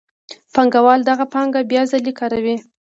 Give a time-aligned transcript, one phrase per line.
[0.53, 2.55] پانګوال دغه پانګه بیا ځلي کاروي